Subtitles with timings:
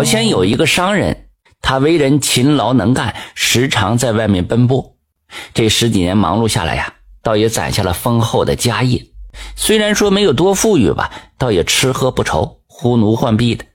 [0.00, 1.28] 早先有一个商人，
[1.60, 4.96] 他为人勤劳能干，时常在外面奔波。
[5.52, 9.04] 这十几年忙碌下来呀，倒也攒下了丰厚的家业。
[9.56, 13.66] 虽然说没有多富裕吧，倒也吃喝不愁，呼奴唤婢的。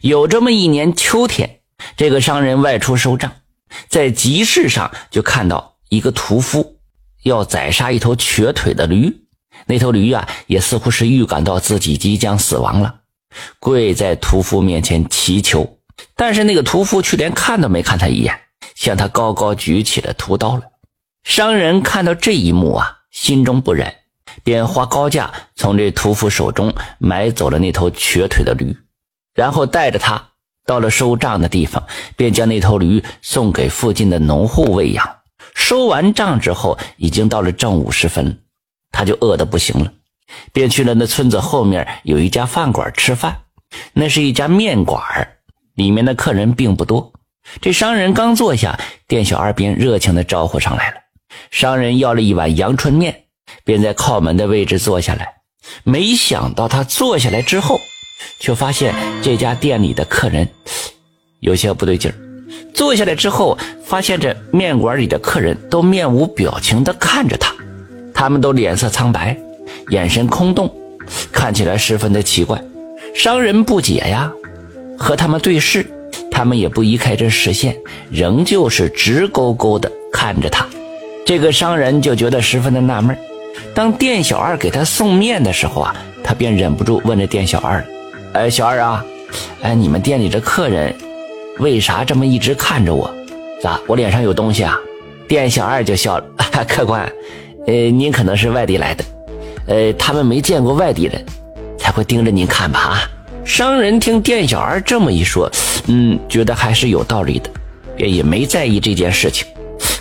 [0.00, 1.60] 有这么一年秋天，
[1.96, 3.30] 这个商人外出收账，
[3.86, 6.78] 在集市上就看到一个屠夫
[7.22, 9.16] 要宰杀一头瘸腿的驴。
[9.66, 12.96] 那头驴啊，也似乎是预感到自己即将死亡了，
[13.58, 15.78] 跪在屠夫面前祈求。
[16.14, 18.38] 但是那个屠夫却连看都没看他一眼，
[18.74, 20.62] 向他高高举起了屠刀了。
[21.24, 23.92] 商人看到这一幕啊，心中不忍，
[24.42, 28.76] 便花高价从这屠夫手中买走了那头瘸腿的驴，
[29.34, 30.30] 然后带着他
[30.64, 31.84] 到了收账的地方，
[32.16, 35.16] 便将那头驴送给附近的农户喂养。
[35.54, 38.40] 收完账之后，已经到了正午时分。
[38.90, 39.92] 他就饿得不行了，
[40.52, 43.42] 便去了那村子后面有一家饭馆吃饭。
[43.92, 45.02] 那是一家面馆
[45.74, 47.12] 里面的客人并不多。
[47.60, 50.96] 这商人刚坐下，店小二便热情地招呼上来了。
[51.50, 53.24] 商人要了一碗阳春面，
[53.64, 55.34] 便在靠门的位置坐下来。
[55.84, 57.78] 没想到他坐下来之后，
[58.40, 60.48] 却发现这家店里的客人
[61.40, 62.14] 有些不对劲儿。
[62.72, 67.54] 坐下来之后，发现这面馆里的客人都面无表情地看着他。
[68.14, 69.36] 他们都脸色苍白，
[69.90, 70.70] 眼神空洞，
[71.32, 72.62] 看起来十分的奇怪。
[73.14, 74.30] 商人不解呀，
[74.98, 75.86] 和他们对视，
[76.30, 77.76] 他们也不移开这视线，
[78.10, 80.66] 仍旧是直勾勾的看着他。
[81.24, 83.16] 这个商人就觉得十分的纳闷。
[83.74, 87.84] 当店小二给他送面的时候啊，他便忍不住问这店小二
[88.34, 89.04] ：“哎，小二啊，
[89.62, 90.94] 哎，你们店里这客人
[91.58, 93.12] 为啥这么一直看着我？
[93.62, 94.78] 咋，我脸上有东西啊？”
[95.26, 96.24] 店小二就笑了
[96.68, 97.10] ：“客官。”
[97.66, 99.04] 呃，您可能是外地来的，
[99.68, 101.24] 呃，他们没见过外地人，
[101.78, 102.80] 才会盯着您看吧？
[102.80, 103.10] 啊！
[103.44, 105.50] 商人听店小二这么一说，
[105.86, 107.50] 嗯，觉得还是有道理的，
[107.96, 109.46] 便也没在意这件事情。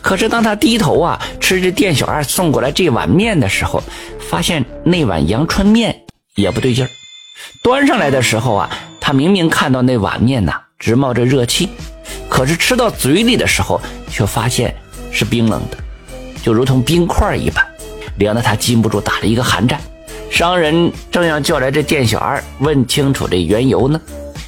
[0.00, 3.82] 可是当他低头啊吃着店小二送过来这碗面的时候，
[4.18, 5.98] 发现那碗阳春面
[6.36, 6.88] 也不对劲儿。
[7.62, 8.70] 端上来的时候啊，
[9.00, 11.70] 他明明看到那碗面呐直冒着热气，
[12.28, 13.80] 可是吃到嘴里的时候，
[14.10, 14.74] 却发现
[15.10, 15.78] 是冰冷的。
[16.42, 17.64] 就如同冰块一般，
[18.16, 19.80] 凉得他禁不住打了一个寒战。
[20.30, 24.00] 商人正要叫来这店小二问清楚这缘由呢，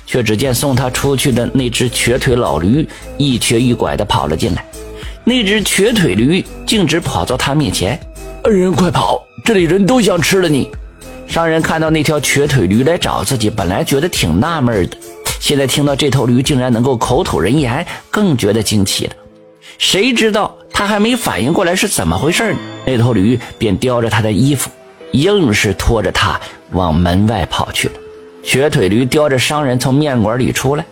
[0.04, 4.64] 却只见送他出去的那只瘸腿老驴一瘸一拐地跑了进来。
[5.22, 7.98] 那只瘸腿驴径直跑到他面前
[8.44, 10.70] ：“恩人快跑，这里人都想吃了你！”
[11.26, 14.96] 商人看到那条瘸腿驴来找自己，本来觉得挺纳闷的，
[15.40, 19.12] 现在听到这头驴竟然能够口吐人言，更觉得惊奇了。
[19.78, 22.54] 谁知道他还没反应过来是怎么回事？
[22.84, 24.70] 那头驴便叼着他的衣服，
[25.12, 26.38] 硬是拖着他
[26.72, 27.94] 往门外跑去了。
[28.44, 30.84] 瘸腿驴叼着商人从面馆里出来，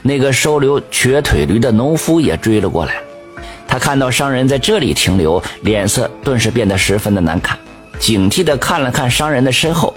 [0.00, 2.94] 那个收留瘸腿驴的农夫也追了过来。
[3.66, 7.58] 他看到商人在这里停留，脸色顿时变得十分的难看，
[7.98, 9.92] 警惕地看了看商人的身后：“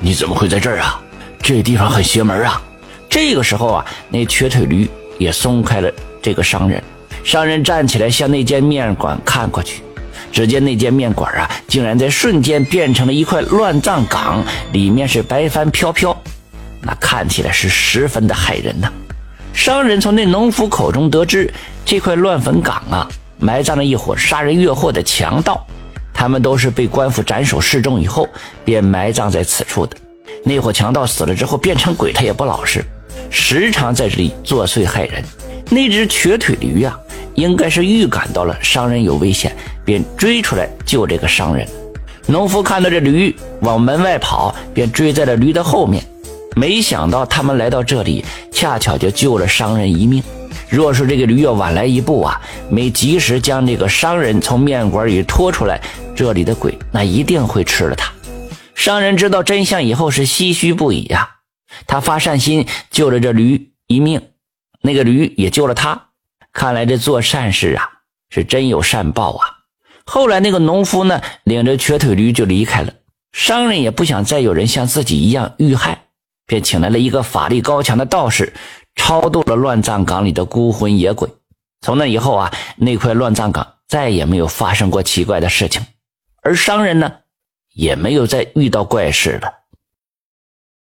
[0.00, 0.98] 你怎么会在这儿啊？
[1.42, 2.58] 这地方很邪门啊！”
[3.06, 4.88] 这个时候啊，那瘸腿驴
[5.18, 6.82] 也松开了这个商人。
[7.24, 9.82] 商人站起来，向那间面馆看过去，
[10.32, 14.42] 只见那间面馆啊，竟然在瞬间变成了一块乱葬岗，
[14.72, 16.16] 里面是白帆飘飘，
[16.80, 18.90] 那看起来是十分的骇人呐。
[19.52, 21.52] 商人从那农夫口中得知，
[21.84, 23.08] 这块乱坟岗啊，
[23.38, 25.66] 埋葬了一伙杀人越货的强盗，
[26.14, 28.26] 他们都是被官府斩首示众以后，
[28.64, 29.96] 便埋葬在此处的。
[30.44, 32.82] 那伙强盗死了之后变成鬼，他也不老实，
[33.28, 35.22] 时常在这里作祟害人。
[35.68, 36.98] 那只瘸腿驴呀。
[37.38, 39.54] 应该是预感到了商人有危险，
[39.84, 41.64] 便追出来救这个商人。
[42.26, 46.02] 农夫看到这驴往门外跑，便追在了驴的后面。
[46.56, 50.20] 没想到他们来到这里，恰巧就救了商人一命。
[50.68, 55.80] 若是这个驴要晚来一步啊，没及时将这个商人从面馆里拖出来，
[56.16, 58.12] 这里的鬼那一定会吃了他。
[58.74, 61.36] 商人知道真相以后是唏嘘不已呀，
[61.86, 64.20] 他发善心救了这驴一命，
[64.82, 66.07] 那个驴也救了他。
[66.52, 67.88] 看来这做善事啊，
[68.30, 69.46] 是真有善报啊！
[70.04, 72.92] 后来那个农夫呢，领着瘸腿驴就离开了。
[73.32, 76.06] 商人也不想再有人像自己一样遇害，
[76.46, 78.54] 便请来了一个法力高强的道士，
[78.96, 81.28] 超度了乱葬岗里的孤魂野鬼。
[81.82, 85.82] 从那以后啊，那块乱葬岗再也没有发生过奇怪的事情，
[86.42, 87.12] 而商人呢，
[87.74, 89.57] 也没有再遇到怪事了。